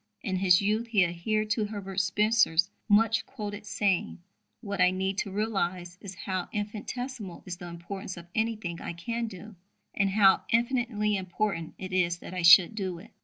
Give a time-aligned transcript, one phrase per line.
[0.23, 4.17] In his youth he adhered to Herbert Spencer's much quoted saying:
[4.61, 9.27] "What I need to realize is how infinitesimal is the importance of anything I can
[9.27, 9.57] do,
[9.93, 13.11] and how infinitely important it is that I should do it."